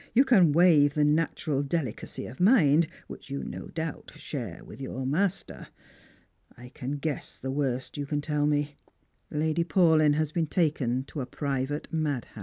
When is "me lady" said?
8.47-9.63